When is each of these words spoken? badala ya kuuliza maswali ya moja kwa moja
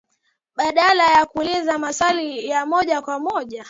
badala 0.55 1.07
ya 1.13 1.25
kuuliza 1.25 1.77
maswali 1.77 2.49
ya 2.49 2.65
moja 2.65 3.01
kwa 3.01 3.19
moja 3.19 3.59